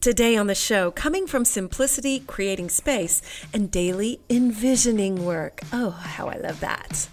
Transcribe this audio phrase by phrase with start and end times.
[0.00, 3.20] Today on the show, coming from simplicity, creating space,
[3.52, 5.60] and daily envisioning work.
[5.72, 7.08] Oh, how I love that.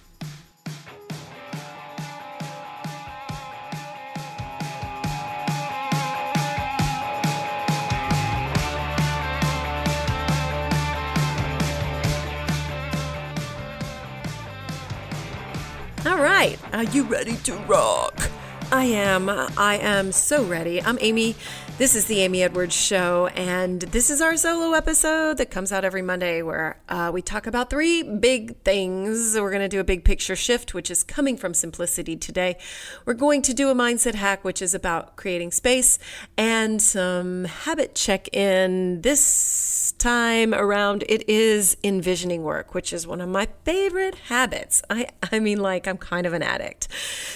[16.05, 18.29] All right, are you ready to rock?
[18.71, 19.29] I am.
[19.29, 20.81] I am so ready.
[20.81, 21.35] I'm Amy.
[21.77, 25.83] This is the Amy Edwards Show, and this is our solo episode that comes out
[25.83, 29.35] every Monday where uh, we talk about three big things.
[29.35, 32.55] We're going to do a big picture shift, which is coming from simplicity today.
[33.03, 35.99] We're going to do a mindset hack, which is about creating space,
[36.37, 39.01] and some habit check in.
[39.01, 44.81] This time around, it is envisioning work, which is one of my favorite habits.
[44.89, 46.87] I, I mean, like, I'm kind of an addict.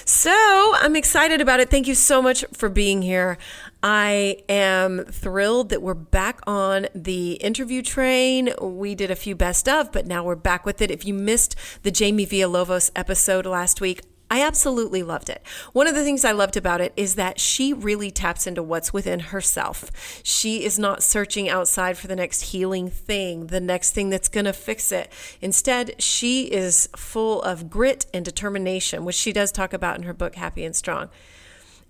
[0.06, 0.32] So
[0.76, 1.70] I'm excited about it.
[1.70, 3.36] Thank you so much for being here.
[3.82, 8.52] I am thrilled that we're back on the interview train.
[8.60, 10.90] We did a few best of, but now we're back with it.
[10.90, 15.42] If you missed the Jamie Villalobos episode last week, I absolutely loved it.
[15.72, 18.92] One of the things I loved about it is that she really taps into what's
[18.92, 19.90] within herself.
[20.22, 24.44] She is not searching outside for the next healing thing, the next thing that's going
[24.44, 25.10] to fix it.
[25.40, 30.14] Instead, she is full of grit and determination, which she does talk about in her
[30.14, 31.08] book, Happy and Strong.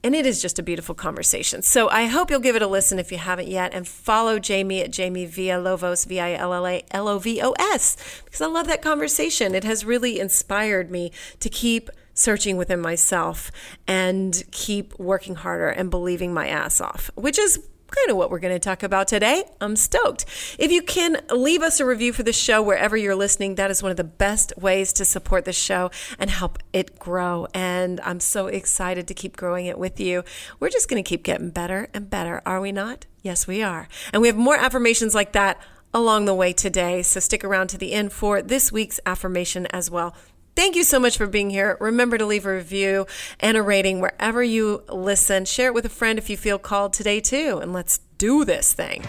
[0.03, 1.61] And it is just a beautiful conversation.
[1.63, 4.81] So I hope you'll give it a listen if you haven't yet and follow Jamie
[4.81, 8.47] at Jamie Villalobos, V I L L A L O V O S, because I
[8.47, 9.55] love that conversation.
[9.55, 13.51] It has really inspired me to keep searching within myself
[13.87, 18.39] and keep working harder and believing my ass off, which is kind of what we're
[18.39, 19.45] going to talk about today.
[19.61, 20.25] I'm stoked.
[20.59, 23.83] If you can leave us a review for the show wherever you're listening, that is
[23.83, 27.47] one of the best ways to support the show and help it grow.
[27.55, 30.25] And I'm so excited to keep growing it with you.
[30.59, 33.07] We're just going to keep getting better and better, are we not?
[33.23, 33.89] Yes, we are.
[34.13, 35.61] And we have more affirmations like that
[35.93, 37.03] along the way today.
[37.03, 40.15] So stick around to the end for this week's affirmation as well.
[40.61, 41.79] Thank you so much for being here.
[41.81, 43.07] Remember to leave a review
[43.41, 45.47] and a rating wherever you listen.
[45.47, 47.61] Share it with a friend if you feel called today, too.
[47.63, 49.03] And let's do this thing.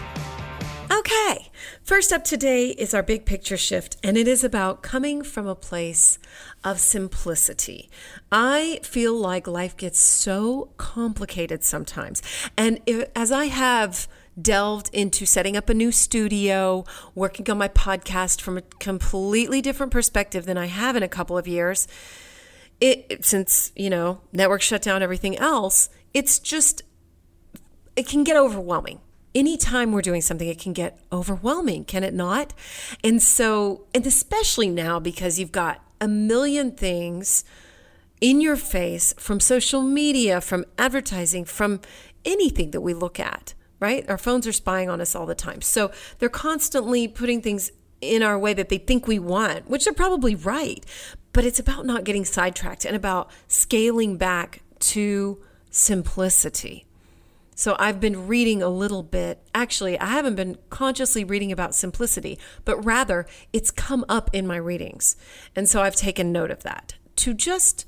[0.89, 1.51] Okay,
[1.84, 5.53] first up today is our big picture shift, and it is about coming from a
[5.53, 6.17] place
[6.63, 7.89] of simplicity.
[8.31, 12.22] I feel like life gets so complicated sometimes.
[12.56, 14.07] And if, as I have
[14.40, 19.92] delved into setting up a new studio, working on my podcast from a completely different
[19.92, 21.88] perspective than I have in a couple of years.
[22.80, 26.81] It since, you know, network shut down everything else, it's just
[27.96, 29.02] it can get overwhelming.
[29.34, 32.53] Anytime we're doing something, it can get overwhelming, can it not?
[33.03, 37.46] And so, and especially now because you've got a million things
[38.19, 41.80] in your face from social media, from advertising, from
[42.25, 44.08] anything that we look at right?
[44.09, 45.62] Our phones are spying on us all the time.
[45.62, 49.94] So they're constantly putting things in our way that they think we want, which they're
[49.94, 50.86] probably right.
[51.34, 56.86] But it's about not getting sidetracked and about scaling back to simplicity.
[57.56, 59.42] So I've been reading a little bit.
[59.53, 64.58] Actually, I haven't been consciously reading about simplicity, but rather it's come up in my
[64.58, 65.16] readings.
[65.56, 67.86] And so I've taken note of that to just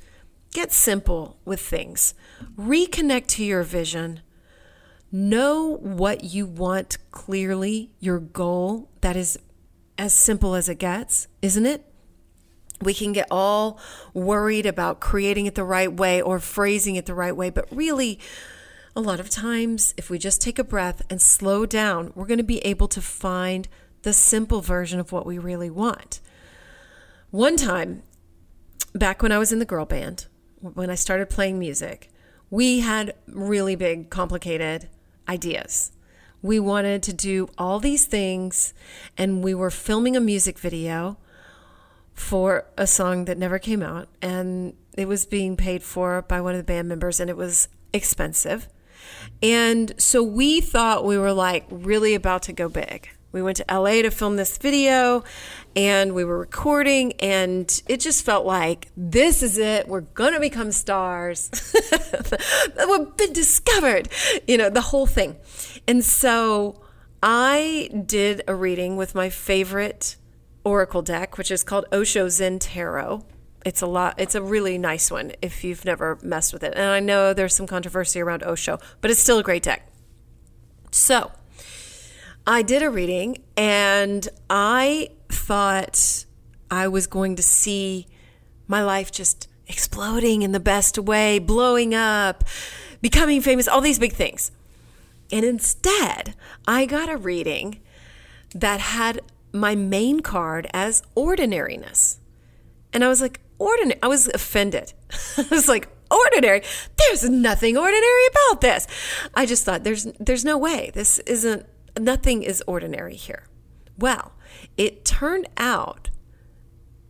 [0.53, 2.13] get simple with things,
[2.55, 4.21] reconnect to your vision
[5.15, 8.89] Know what you want clearly, your goal.
[9.01, 9.37] That is
[9.95, 11.85] as simple as it gets, isn't it?
[12.81, 13.79] We can get all
[14.15, 18.19] worried about creating it the right way or phrasing it the right way, but really,
[18.95, 22.39] a lot of times, if we just take a breath and slow down, we're going
[22.39, 23.67] to be able to find
[24.01, 26.21] the simple version of what we really want.
[27.29, 28.01] One time,
[28.95, 30.25] back when I was in the girl band,
[30.59, 32.09] when I started playing music,
[32.49, 34.89] we had really big, complicated
[35.27, 35.91] ideas.
[36.41, 38.73] We wanted to do all these things,
[39.17, 41.17] and we were filming a music video
[42.13, 46.53] for a song that never came out, and it was being paid for by one
[46.53, 48.67] of the band members, and it was expensive.
[49.41, 53.09] And so we thought we were like really about to go big.
[53.33, 55.23] We went to LA to film this video
[55.75, 59.87] and we were recording, and it just felt like this is it.
[59.87, 61.49] We're going to become stars.
[62.87, 64.09] We've been discovered,
[64.47, 65.37] you know, the whole thing.
[65.87, 66.83] And so
[67.23, 70.15] I did a reading with my favorite
[70.63, 73.25] oracle deck, which is called Osho Zen Tarot.
[73.65, 74.13] It's a lot.
[74.19, 76.73] It's a really nice one if you've never messed with it.
[76.75, 79.89] And I know there's some controversy around Osho, but it's still a great deck.
[80.91, 81.31] So,
[82.45, 86.25] I did a reading and I thought
[86.69, 88.07] I was going to see
[88.67, 92.43] my life just exploding in the best way, blowing up,
[93.01, 94.51] becoming famous, all these big things.
[95.31, 96.35] And instead,
[96.67, 97.79] I got a reading
[98.53, 99.21] that had
[99.53, 102.19] my main card as ordinariness.
[102.91, 103.99] And I was like, ordinary.
[104.03, 104.93] I was offended.
[105.37, 106.61] I was like, ordinary.
[106.97, 108.87] There's nothing ordinary about this.
[109.33, 110.91] I just thought there's there's no way.
[110.93, 111.65] This isn't
[111.99, 113.47] nothing is ordinary here.
[113.97, 114.33] Well,
[114.77, 116.09] it turned out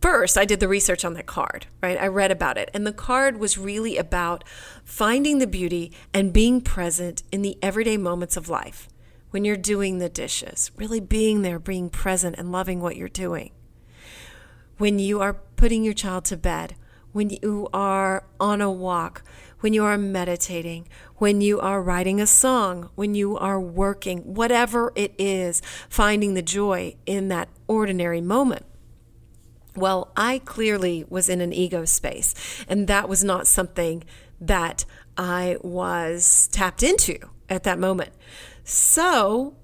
[0.04, 1.98] first I did the research on that card, right?
[1.98, 2.68] I read about it.
[2.74, 4.44] And the card was really about
[4.84, 8.86] finding the beauty and being present in the everyday moments of life.
[9.30, 13.52] When you're doing the dishes, really being there, being present and loving what you're doing.
[14.76, 16.76] When you are putting your child to bed,
[17.12, 19.22] when you are on a walk,
[19.60, 24.92] when you are meditating, when you are writing a song, when you are working, whatever
[24.94, 28.64] it is, finding the joy in that ordinary moment.
[29.76, 32.34] Well, I clearly was in an ego space,
[32.68, 34.04] and that was not something
[34.40, 34.84] that
[35.16, 37.18] I was tapped into
[37.48, 38.12] at that moment.
[38.62, 39.56] So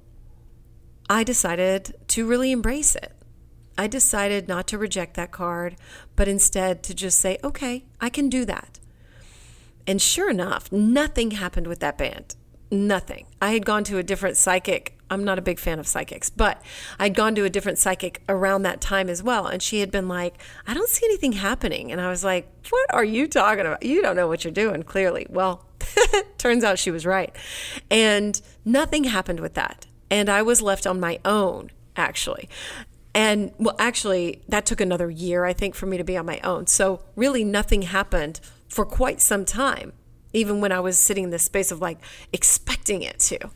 [1.09, 3.13] I decided to really embrace it.
[3.79, 5.77] I decided not to reject that card,
[6.17, 8.80] but instead to just say, okay, I can do that.
[9.91, 12.37] And sure enough, nothing happened with that band.
[12.71, 13.27] Nothing.
[13.43, 14.97] I had gone to a different psychic.
[15.11, 16.63] I'm not a big fan of psychics, but
[17.01, 19.49] I'd gone to a different psychic around that time as well.
[19.49, 21.91] And she had been like, I don't see anything happening.
[21.91, 23.83] And I was like, What are you talking about?
[23.83, 25.27] You don't know what you're doing, clearly.
[25.29, 25.67] Well,
[26.39, 27.35] turns out she was right.
[27.91, 29.89] And nothing happened with that.
[30.09, 32.49] And I was left on my own, actually.
[33.13, 36.39] And well, actually, that took another year, I think, for me to be on my
[36.45, 36.69] own.
[36.69, 38.39] So really, nothing happened
[38.71, 39.93] for quite some time,
[40.33, 41.99] even when I was sitting in this space of like
[42.33, 43.51] expecting it to.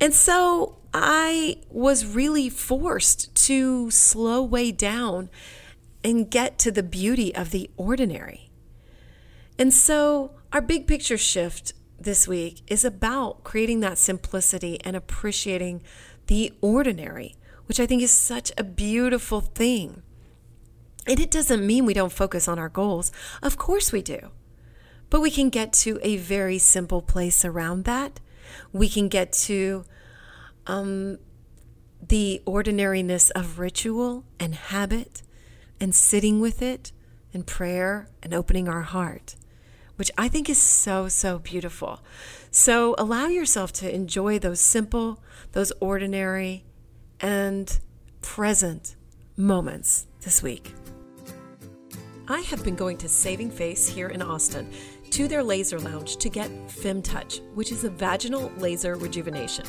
[0.00, 5.30] And so I was really forced to slow way down
[6.02, 8.50] and get to the beauty of the ordinary.
[9.58, 15.82] And so our big picture shift this week is about creating that simplicity and appreciating
[16.26, 20.02] the ordinary which I think is such a beautiful thing.
[21.06, 23.12] And it doesn't mean we don't focus on our goals.
[23.42, 24.30] Of course we do.
[25.10, 28.20] But we can get to a very simple place around that.
[28.72, 29.84] We can get to
[30.66, 31.18] um,
[32.08, 35.22] the ordinariness of ritual and habit
[35.80, 36.92] and sitting with it
[37.32, 39.36] and prayer and opening our heart,
[39.96, 42.00] which I think is so, so beautiful.
[42.50, 45.22] So allow yourself to enjoy those simple,
[45.52, 46.64] those ordinary,
[47.20, 47.78] and
[48.22, 48.96] present
[49.36, 50.72] moments this week.
[52.26, 54.70] I have been going to Saving Face here in Austin
[55.10, 59.66] to their laser lounge to get FemTouch, which is a vaginal laser rejuvenation.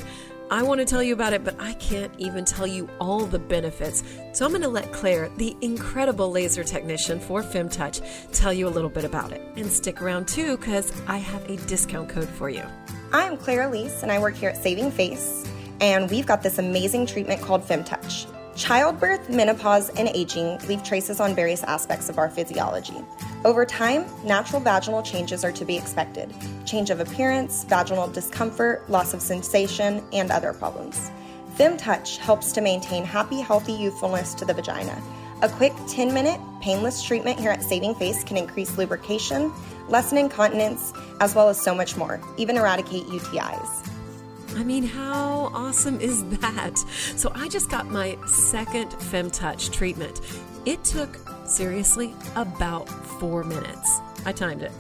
[0.50, 3.40] I want to tell you about it, but I can't even tell you all the
[3.40, 4.04] benefits.
[4.32, 8.70] So I'm going to let Claire, the incredible laser technician for FemTouch, tell you a
[8.70, 9.42] little bit about it.
[9.58, 12.64] And stick around too, because I have a discount code for you.
[13.12, 15.46] I'm Claire Elise, and I work here at Saving Face
[15.82, 18.28] and we've got this amazing treatment called FemTouch.
[18.56, 23.04] Childbirth, menopause, and aging leave traces on various aspects of our physiology.
[23.44, 26.34] Over time, natural vaginal changes are to be expected
[26.66, 31.12] change of appearance, vaginal discomfort, loss of sensation, and other problems.
[31.58, 35.02] FemTouch helps to maintain happy, healthy youthfulness to the vagina.
[35.42, 39.52] A quick 10 minute, painless treatment here at Saving Face can increase lubrication,
[39.90, 43.85] lessen incontinence, as well as so much more, even eradicate UTIs.
[44.56, 46.78] I mean, how awesome is that?
[47.18, 50.22] So I just got my second FemTouch treatment.
[50.66, 52.88] It took, seriously, about
[53.20, 54.00] four minutes.
[54.26, 54.72] I timed it.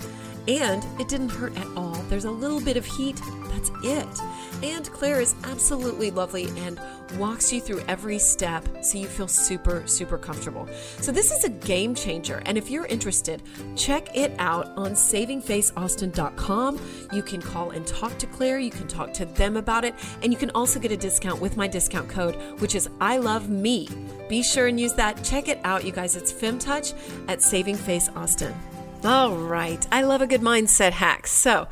[0.47, 1.95] And it didn't hurt at all.
[2.07, 3.19] There's a little bit of heat.
[3.49, 4.21] That's it.
[4.63, 6.79] And Claire is absolutely lovely and
[7.17, 10.67] walks you through every step so you feel super, super comfortable.
[11.01, 12.41] So, this is a game changer.
[12.45, 13.43] And if you're interested,
[13.75, 16.79] check it out on savingfaceaustin.com.
[17.11, 18.59] You can call and talk to Claire.
[18.59, 19.95] You can talk to them about it.
[20.21, 23.49] And you can also get a discount with my discount code, which is I love
[23.49, 23.89] me.
[24.29, 25.23] Be sure and use that.
[25.23, 26.15] Check it out, you guys.
[26.15, 26.93] It's FemTouch
[27.27, 28.55] at Saving Face Austin.
[29.03, 29.85] All right.
[29.91, 31.27] I love a good mindset hack.
[31.27, 31.67] So,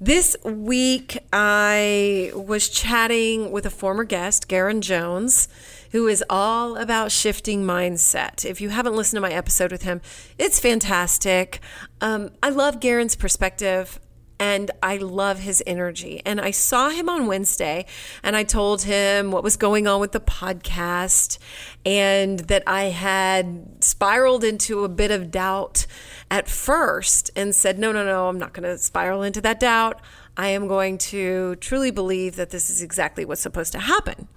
[0.00, 5.48] this week I was chatting with a former guest, Garrain Jones,
[5.92, 8.44] who is all about shifting mindset.
[8.44, 10.00] If you haven't listened to my episode with him,
[10.38, 11.60] it's fantastic.
[12.00, 13.98] Um, I love Garrain's perspective
[14.38, 16.20] and I love his energy.
[16.24, 17.86] And I saw him on Wednesday
[18.22, 21.38] and I told him what was going on with the podcast
[21.84, 25.86] and that I had spiraled into a bit of doubt
[26.30, 30.00] at first and said, no, no, no, I'm not going to spiral into that doubt.
[30.36, 34.28] I am going to truly believe that this is exactly what's supposed to happen.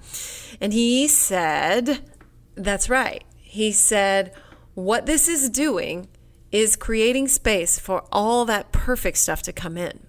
[0.61, 1.99] And he said,
[2.55, 3.23] that's right.
[3.35, 4.33] He said,
[4.75, 6.07] what this is doing
[6.51, 9.99] is creating space for all that perfect stuff to come in.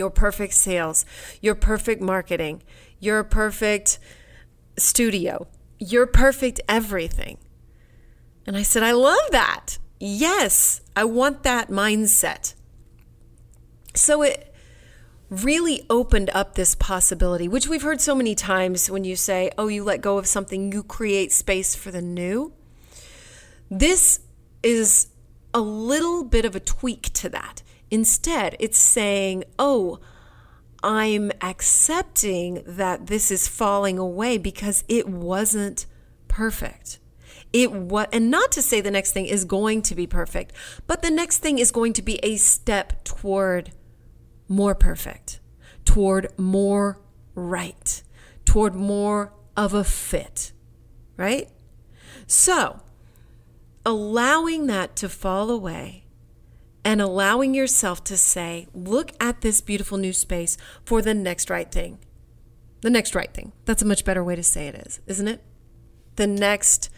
[0.00, 1.04] your perfect sales,
[1.40, 2.62] your perfect marketing,
[3.00, 3.98] your perfect
[4.78, 5.46] studio,
[5.78, 7.38] your perfect everything.
[8.46, 9.78] And I said, I love that.
[9.98, 12.54] Yes, I want that mindset.
[13.94, 14.54] So it
[15.28, 19.66] really opened up this possibility, which we've heard so many times when you say, oh,
[19.68, 22.52] you let go of something, you create space for the new.
[23.68, 24.20] This
[24.62, 25.08] is
[25.56, 27.62] a little bit of a tweak to that.
[27.90, 29.98] Instead, it's saying, oh,
[30.82, 35.86] I'm accepting that this is falling away because it wasn't
[36.28, 36.98] perfect.
[37.54, 40.52] It was, and not to say the next thing is going to be perfect,
[40.86, 43.72] but the next thing is going to be a step toward
[44.48, 45.40] more perfect,
[45.86, 47.00] toward more
[47.34, 48.02] right,
[48.44, 50.52] toward more of a fit,
[51.16, 51.48] right?
[52.26, 52.82] So,
[53.86, 56.04] allowing that to fall away
[56.84, 61.70] and allowing yourself to say, look at this beautiful new space for the next right
[61.70, 61.98] thing.
[62.80, 63.52] The next right thing.
[63.64, 65.40] That's a much better way to say it is, isn't it?
[66.16, 66.90] The next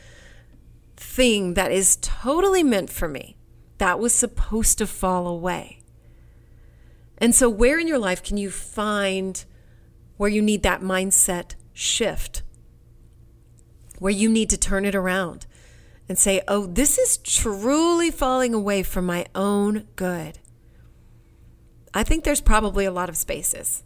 [0.97, 3.37] thing that is totally meant for me,
[3.77, 5.83] that was supposed to fall away.
[7.19, 9.45] And so, where in your life can you find
[10.17, 12.43] where you need that mindset shift?
[13.99, 15.47] Where you need to turn it around
[16.09, 20.39] and say, oh, this is truly falling away for my own good.
[21.93, 23.83] I think there's probably a lot of spaces.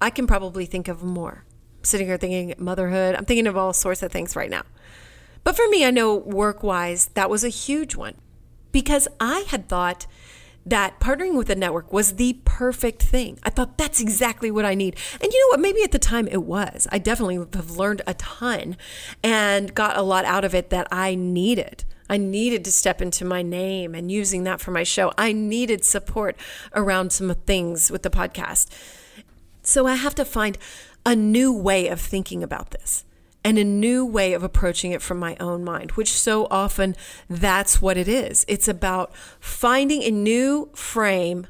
[0.00, 1.44] I can probably think of more.
[1.78, 3.14] I'm sitting here thinking motherhood.
[3.14, 4.62] I'm thinking of all sorts of things right now.
[5.44, 8.16] But for me, I know work wise, that was a huge one
[8.72, 10.06] because I had thought
[10.66, 13.38] that partnering with a network was the perfect thing.
[13.44, 14.96] I thought that's exactly what I need.
[15.20, 15.60] And you know what?
[15.60, 16.88] Maybe at the time it was.
[16.90, 18.76] I definitely have learned a ton
[19.22, 21.84] and got a lot out of it that I needed.
[22.10, 25.12] I needed to step into my name and using that for my show.
[25.16, 26.36] I needed support
[26.74, 28.68] around some things with the podcast.
[29.62, 30.58] So I have to find
[31.04, 33.04] a new way of thinking about this
[33.46, 36.96] and a new way of approaching it from my own mind, which so often
[37.30, 38.44] that's what it is.
[38.48, 41.46] It's about finding a new frame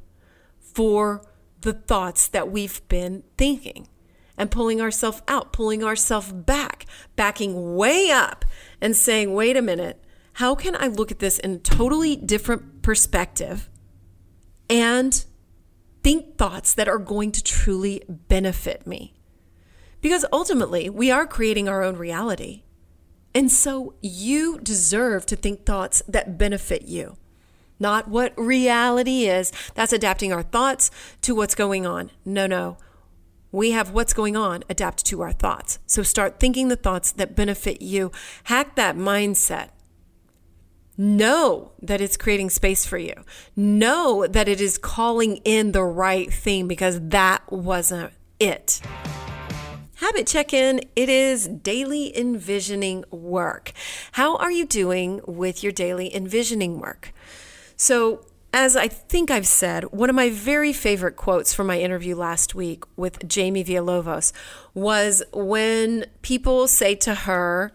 [0.60, 1.22] for
[1.62, 3.88] the thoughts that we've been thinking
[4.36, 6.84] and pulling ourselves out, pulling ourselves back,
[7.16, 8.44] backing way up
[8.78, 12.82] and saying, wait a minute, how can I look at this in a totally different
[12.82, 13.70] perspective
[14.68, 15.24] and
[16.02, 19.15] think thoughts that are going to truly benefit me?
[20.00, 22.62] Because ultimately, we are creating our own reality.
[23.34, 27.16] And so you deserve to think thoughts that benefit you,
[27.78, 29.52] not what reality is.
[29.74, 32.10] That's adapting our thoughts to what's going on.
[32.24, 32.78] No, no.
[33.52, 35.78] We have what's going on adapt to our thoughts.
[35.86, 38.10] So start thinking the thoughts that benefit you.
[38.44, 39.68] Hack that mindset.
[40.98, 43.14] Know that it's creating space for you.
[43.54, 48.80] Know that it is calling in the right thing because that wasn't it.
[50.06, 50.82] Habit check in.
[50.94, 53.72] It is daily envisioning work.
[54.12, 57.12] How are you doing with your daily envisioning work?
[57.76, 62.14] So, as I think I've said, one of my very favorite quotes from my interview
[62.14, 64.32] last week with Jamie Villalobos
[64.74, 67.72] was when people say to her,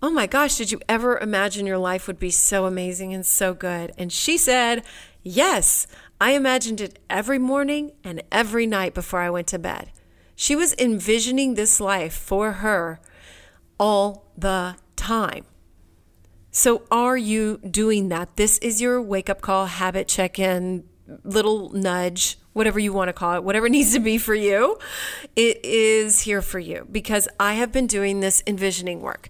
[0.00, 3.54] Oh my gosh, did you ever imagine your life would be so amazing and so
[3.54, 3.92] good?
[3.98, 4.84] And she said,
[5.24, 5.88] Yes,
[6.20, 9.90] I imagined it every morning and every night before I went to bed.
[10.36, 13.00] She was envisioning this life for her
[13.80, 15.46] all the time.
[16.50, 18.36] So, are you doing that?
[18.36, 20.84] This is your wake up call, habit check in,
[21.24, 24.78] little nudge, whatever you want to call it, whatever needs to be for you.
[25.34, 29.28] It is here for you because I have been doing this envisioning work.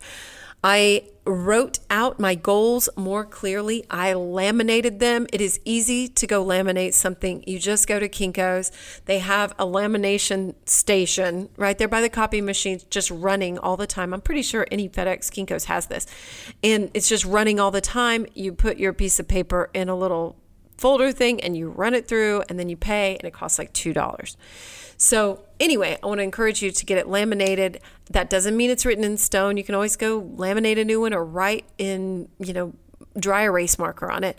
[0.69, 3.85] I wrote out my goals more clearly.
[3.89, 5.29] I laminated them.
[5.33, 7.45] It is easy to go laminate something.
[7.47, 8.73] You just go to Kinko's.
[9.05, 13.87] They have a lamination station right there by the copy machine, just running all the
[13.87, 14.13] time.
[14.13, 16.05] I'm pretty sure any FedEx Kinko's has this.
[16.65, 18.27] And it's just running all the time.
[18.35, 20.35] You put your piece of paper in a little
[20.79, 23.73] folder thing and you run it through and then you pay and it costs like
[23.73, 24.37] $2.
[24.97, 27.81] So, anyway, I want to encourage you to get it laminated.
[28.11, 29.57] That doesn't mean it's written in stone.
[29.57, 32.73] You can always go laminate a new one or write in, you know,
[33.19, 34.39] dry erase marker on it.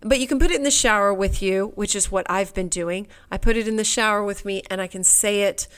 [0.00, 2.68] But you can put it in the shower with you, which is what I've been
[2.68, 3.06] doing.
[3.30, 5.68] I put it in the shower with me and I can say it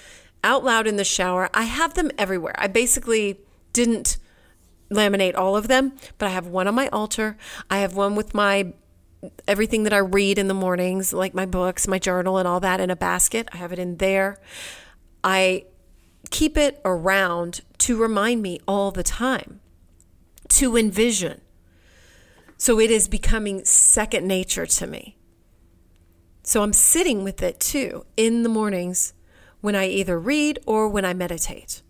[0.43, 1.51] out loud in the shower.
[1.53, 2.55] I have them everywhere.
[2.59, 3.41] I basically
[3.73, 4.19] didn't
[4.91, 7.37] laminate all of them, but I have one on my altar.
[7.71, 8.73] I have one with my
[9.47, 12.81] everything that I read in the mornings, like my books, my journal, and all that
[12.81, 13.49] in a basket.
[13.53, 14.41] I have it in there.
[15.25, 15.65] I
[16.31, 19.61] keep it around to remind me all the time
[20.49, 21.41] to envision.
[22.57, 25.17] So it is becoming second nature to me.
[26.43, 29.13] So I'm sitting with it too in the mornings
[29.61, 31.83] when I either read or when I meditate.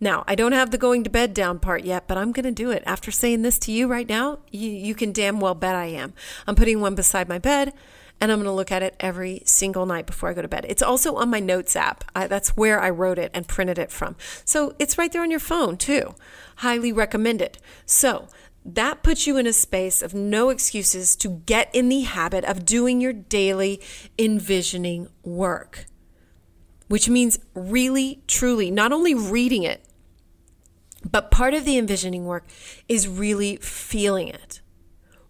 [0.00, 2.50] Now, I don't have the going to bed down part yet, but I'm going to
[2.50, 2.82] do it.
[2.86, 6.14] After saying this to you right now, you, you can damn well bet I am.
[6.46, 7.74] I'm putting one beside my bed
[8.20, 10.66] and I'm going to look at it every single night before I go to bed.
[10.68, 12.04] It's also on my notes app.
[12.14, 14.16] I, that's where I wrote it and printed it from.
[14.44, 16.14] So it's right there on your phone too.
[16.56, 17.58] Highly recommended.
[17.86, 18.28] So
[18.64, 22.66] that puts you in a space of no excuses to get in the habit of
[22.66, 23.80] doing your daily
[24.18, 25.86] envisioning work,
[26.88, 29.82] which means really, truly, not only reading it,
[31.08, 32.44] but part of the envisioning work
[32.88, 34.60] is really feeling it,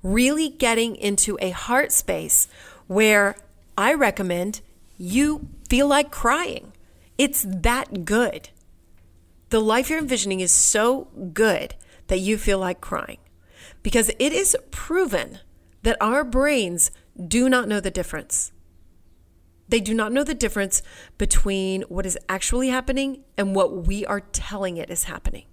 [0.02, 2.48] really getting into a heart space
[2.86, 3.36] where
[3.76, 4.60] I recommend
[4.96, 6.72] you feel like crying.
[7.16, 8.50] It's that good.
[9.50, 11.74] The life you're envisioning is so good
[12.08, 13.18] that you feel like crying
[13.82, 15.38] because it is proven
[15.82, 16.90] that our brains
[17.28, 18.52] do not know the difference.
[19.68, 20.82] They do not know the difference
[21.16, 25.46] between what is actually happening and what we are telling it is happening.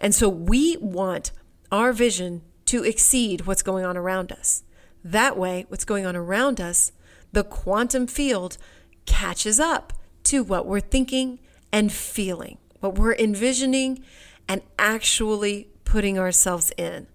[0.00, 1.32] And so we want
[1.70, 4.62] our vision to exceed what's going on around us.
[5.04, 6.92] That way, what's going on around us,
[7.32, 8.58] the quantum field
[9.06, 9.92] catches up
[10.24, 11.38] to what we're thinking
[11.72, 14.02] and feeling, what we're envisioning
[14.48, 17.06] and actually putting ourselves in.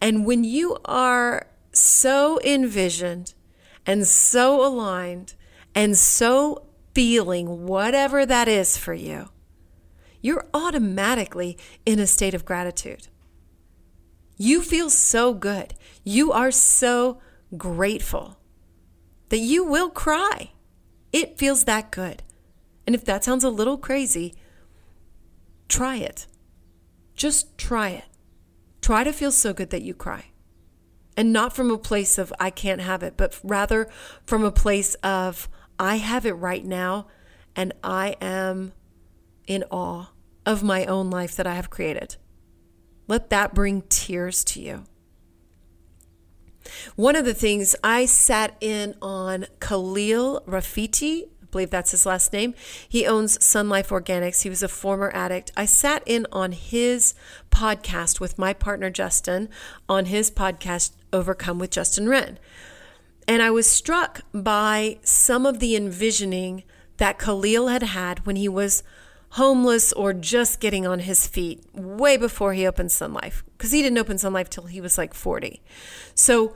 [0.00, 3.34] And when you are so envisioned
[3.86, 5.34] and so aligned
[5.74, 9.28] and so feeling whatever that is for you,
[10.24, 13.08] you're automatically in a state of gratitude.
[14.38, 15.74] You feel so good.
[16.02, 17.20] You are so
[17.58, 18.38] grateful
[19.28, 20.52] that you will cry.
[21.12, 22.22] It feels that good.
[22.86, 24.32] And if that sounds a little crazy,
[25.68, 26.26] try it.
[27.14, 28.04] Just try it.
[28.80, 30.30] Try to feel so good that you cry.
[31.18, 33.90] And not from a place of, I can't have it, but rather
[34.24, 37.08] from a place of, I have it right now
[37.54, 38.72] and I am
[39.46, 40.13] in awe
[40.46, 42.16] of my own life that I have created.
[43.06, 44.84] Let that bring tears to you.
[46.96, 52.32] One of the things I sat in on Khalil Rafati, I believe that's his last
[52.32, 52.54] name.
[52.88, 54.42] He owns Sun Life Organics.
[54.42, 55.52] He was a former addict.
[55.56, 57.14] I sat in on his
[57.50, 59.48] podcast with my partner Justin
[59.88, 62.38] on his podcast Overcome with Justin Wren.
[63.28, 66.64] And I was struck by some of the envisioning
[66.96, 68.82] that Khalil had had when he was
[69.34, 73.82] homeless or just getting on his feet way before he opened Sun Life because he
[73.82, 75.60] didn't open Sun Life till he was like 40.
[76.14, 76.54] So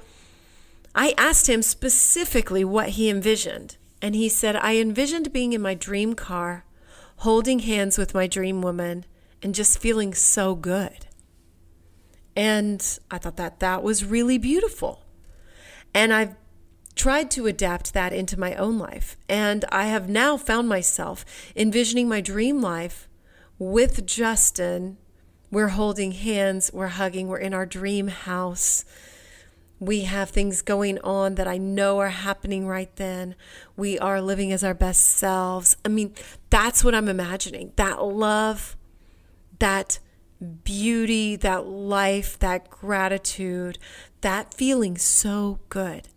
[0.95, 3.77] I asked him specifically what he envisioned.
[4.01, 6.65] And he said, I envisioned being in my dream car,
[7.17, 9.05] holding hands with my dream woman,
[9.43, 11.07] and just feeling so good.
[12.37, 15.03] And I thought that that was really beautiful.
[15.93, 16.37] And I've
[16.99, 19.17] tried to adapt that into my own life.
[19.29, 21.25] And I have now found myself
[21.57, 23.09] envisioning my dream life
[23.59, 24.99] with Justin.
[25.51, 28.85] We're holding hands, we're hugging, we're in our dream house.
[29.81, 33.37] We have things going on that I know are happening right then.
[33.77, 35.77] We are living as our best selves.
[35.85, 36.15] I mean,
[36.51, 37.73] that's what I'm imagining.
[37.77, 38.77] That love,
[39.61, 40.01] that
[40.65, 43.79] beauty, that life, that gratitude,
[44.21, 46.09] that feeling so good.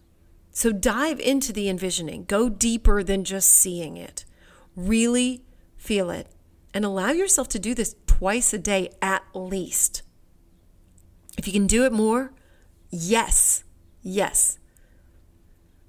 [0.52, 4.26] So dive into the envisioning, go deeper than just seeing it.
[4.76, 5.44] Really
[5.78, 6.28] feel it
[6.74, 10.04] and allow yourself to do this twice a day at least.
[11.38, 12.34] If you can do it more,
[12.90, 13.64] yes,
[14.02, 14.60] yes.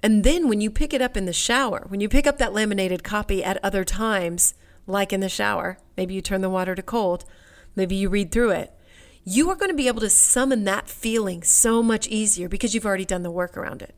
[0.03, 2.53] And then when you pick it up in the shower, when you pick up that
[2.53, 4.55] laminated copy at other times,
[4.87, 7.25] like in the shower, maybe you turn the water to cold,
[7.77, 8.72] maybe you read through it,
[9.25, 12.87] you are going to be able to summon that feeling so much easier because you've
[12.87, 13.94] already done the work around it.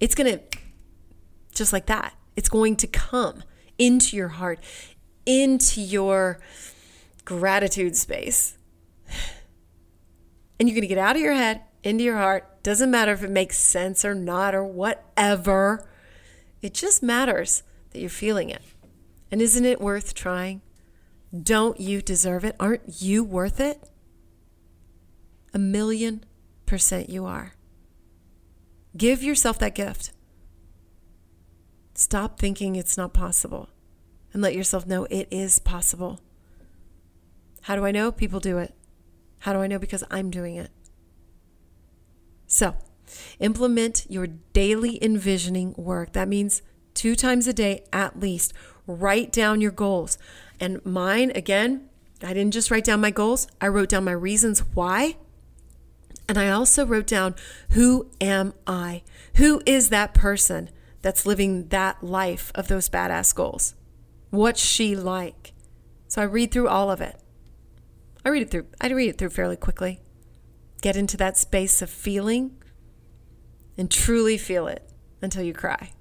[0.00, 0.58] It's going to,
[1.54, 3.42] just like that, it's going to come
[3.78, 4.60] into your heart,
[5.26, 6.40] into your
[7.24, 8.56] gratitude space.
[10.60, 12.64] And you're going to get out of your head, into your heart.
[12.64, 15.88] Doesn't matter if it makes sense or not or whatever.
[16.60, 18.62] It just matters that you're feeling it.
[19.30, 20.62] And isn't it worth trying?
[21.42, 22.56] Don't you deserve it?
[22.58, 23.88] Aren't you worth it?
[25.54, 26.24] A million
[26.66, 27.52] percent you are.
[28.96, 30.12] Give yourself that gift.
[31.94, 33.68] Stop thinking it's not possible
[34.32, 36.20] and let yourself know it is possible.
[37.62, 38.12] How do I know?
[38.12, 38.74] People do it.
[39.40, 39.78] How do I know?
[39.78, 40.70] Because I'm doing it.
[42.46, 42.76] So,
[43.38, 46.12] implement your daily envisioning work.
[46.12, 46.62] That means
[46.94, 48.52] two times a day at least.
[48.86, 50.18] Write down your goals.
[50.58, 51.88] And mine, again,
[52.22, 55.16] I didn't just write down my goals, I wrote down my reasons why
[56.28, 57.34] and I also wrote down,
[57.70, 59.02] Who am I?
[59.36, 60.68] Who is that person
[61.00, 63.74] that's living that life of those badass goals?
[64.30, 65.54] What's she like?
[66.06, 67.16] So I read through all of it.
[68.24, 68.66] I read it through.
[68.80, 70.00] I read it through fairly quickly.
[70.82, 72.62] Get into that space of feeling
[73.78, 74.90] and truly feel it
[75.22, 75.92] until you cry.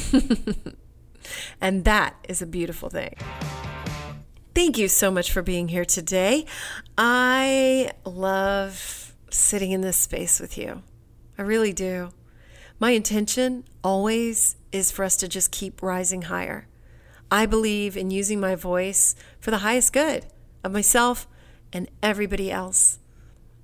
[1.60, 3.14] and that is a beautiful thing.
[4.54, 6.46] Thank you so much for being here today.
[6.96, 10.82] I love sitting in this space with you.
[11.38, 12.10] I really do.
[12.78, 16.68] My intention always is for us to just keep rising higher.
[17.30, 20.26] I believe in using my voice for the highest good
[20.62, 21.26] of myself
[21.72, 22.98] and everybody else.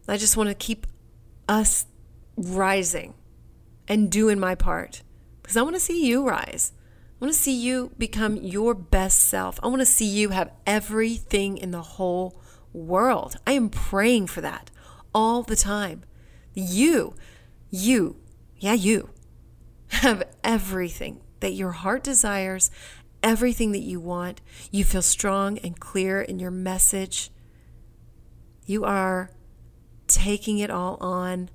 [0.08, 0.86] I just want to keep
[1.48, 1.86] us
[2.36, 3.14] rising
[3.86, 5.02] and doing my part
[5.42, 6.72] because I want to see you rise.
[7.20, 9.60] I want to see you become your best self.
[9.62, 12.40] I want to see you have everything in the whole
[12.72, 13.36] world.
[13.46, 14.70] I am praying for that
[15.14, 16.04] all the time.
[16.54, 17.14] You,
[17.70, 18.16] you,
[18.58, 19.10] yeah, you
[19.88, 22.70] have everything that your heart desires,
[23.22, 24.40] everything that you want.
[24.70, 27.30] You feel strong and clear in your message.
[28.66, 29.30] You are
[30.06, 31.50] taking it all on,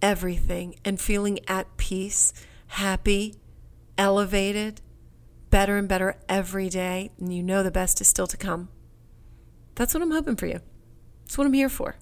[0.00, 2.32] everything, and feeling at peace,
[2.68, 3.34] happy,
[3.98, 4.80] elevated,
[5.50, 7.10] better and better every day.
[7.18, 8.68] And you know the best is still to come.
[9.74, 10.60] That's what I'm hoping for you.
[11.24, 11.96] That's what I'm here for.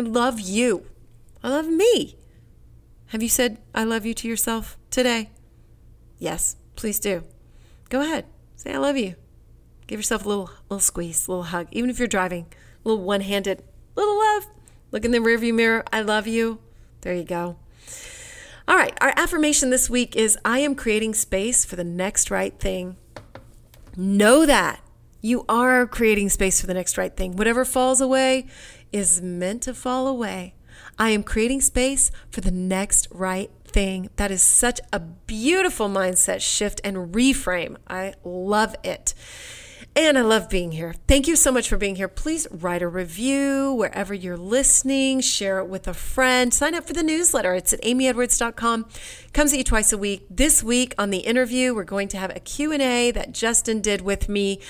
[0.00, 0.86] I love you.
[1.42, 2.16] I love me.
[3.08, 5.28] Have you said I love you to yourself today?
[6.18, 7.24] Yes, please do.
[7.90, 8.24] Go ahead.
[8.56, 9.16] Say I love you.
[9.86, 12.46] Give yourself a little little squeeze, a little hug, even if you're driving.
[12.82, 13.62] A little one-handed,
[13.94, 14.46] little love.
[14.90, 15.84] Look in the rearview mirror.
[15.92, 16.60] I love you.
[17.02, 17.56] There you go.
[18.66, 22.58] All right, our affirmation this week is I am creating space for the next right
[22.58, 22.96] thing.
[23.98, 24.80] Know that
[25.20, 27.36] you are creating space for the next right thing.
[27.36, 28.46] Whatever falls away
[28.92, 30.54] is meant to fall away.
[30.98, 34.10] I am creating space for the next right thing.
[34.16, 37.76] That is such a beautiful mindset shift and reframe.
[37.88, 39.14] I love it.
[39.96, 40.94] And I love being here.
[41.08, 42.06] Thank you so much for being here.
[42.06, 46.92] Please write a review wherever you're listening, share it with a friend, sign up for
[46.92, 47.54] the newsletter.
[47.54, 48.86] It's at amyedwards.com.
[49.32, 50.26] Comes at you twice a week.
[50.30, 54.28] This week on the interview, we're going to have a Q&A that Justin did with
[54.28, 54.60] me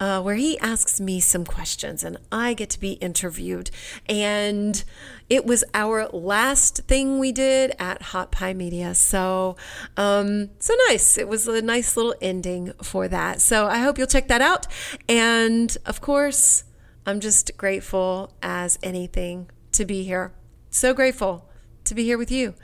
[0.00, 3.70] uh, where he asks me some questions and I get to be interviewed.
[4.08, 4.82] And
[5.28, 8.94] it was our last thing we did at Hot Pie Media.
[8.94, 9.56] So,
[9.98, 11.18] um, so nice.
[11.18, 13.42] It was a nice little ending for that.
[13.42, 14.66] So I hope you'll check that out.
[15.08, 16.64] And of course,
[17.04, 20.32] I'm just grateful as anything to be here.
[20.70, 21.48] So grateful
[21.84, 22.54] to be here with you.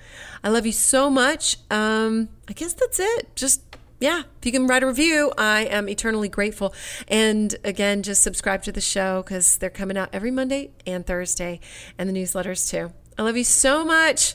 [0.43, 1.59] I love you so much.
[1.71, 3.35] Um, I guess that's it.
[3.37, 6.75] Just yeah, if you can write a review, I am eternally grateful.
[7.09, 11.61] And again, just subscribe to the show because they're coming out every Monday and Thursday,
[11.99, 12.93] and the newsletters too.
[13.19, 14.35] I love you so much.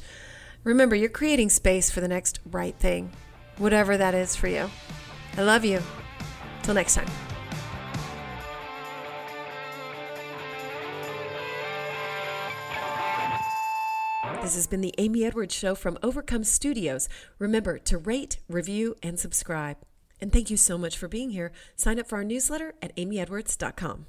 [0.63, 3.11] Remember, you're creating space for the next right thing,
[3.57, 4.69] whatever that is for you.
[5.37, 5.81] I love you.
[6.63, 7.30] Till next time.
[14.41, 17.07] This has been the Amy Edwards Show from Overcome Studios.
[17.37, 19.77] Remember to rate, review, and subscribe.
[20.19, 21.51] And thank you so much for being here.
[21.75, 24.07] Sign up for our newsletter at amyedwards.com.